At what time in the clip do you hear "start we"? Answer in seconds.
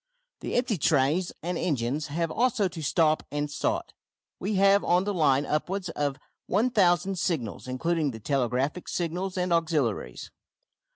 3.51-4.55